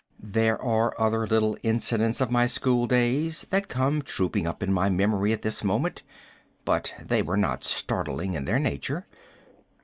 There 0.23 0.59
are 0.59 0.99
other 0.99 1.27
little 1.27 1.55
incidents 1.61 2.21
of 2.21 2.31
my 2.31 2.47
schooldays 2.47 3.45
that 3.51 3.67
come 3.67 4.01
trooping 4.01 4.47
up 4.47 4.63
in 4.63 4.73
my 4.73 4.89
memory 4.89 5.31
at 5.31 5.43
this 5.43 5.63
moment, 5.63 6.01
but 6.65 6.95
they 6.99 7.21
were 7.21 7.37
not 7.37 7.63
startling 7.63 8.33
in 8.33 8.45
their 8.45 8.57
nature. 8.57 9.05